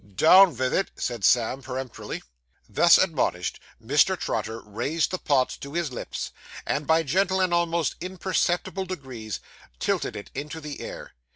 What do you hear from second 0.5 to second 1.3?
vith it!' said